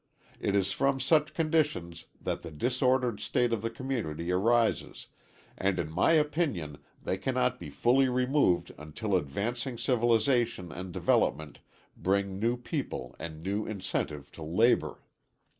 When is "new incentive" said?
13.43-14.31